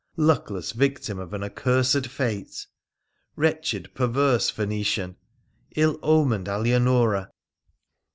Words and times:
—luckless 0.17 0.71
victim 0.71 1.19
of 1.19 1.31
an 1.31 1.43
accursed 1.43 2.07
fate! 2.07 2.65
Wretched, 3.35 3.93
perverse 3.93 4.49
Phoenician! 4.49 5.15
Ill 5.75 5.99
omened 6.01 6.47
Alianora 6.47 7.29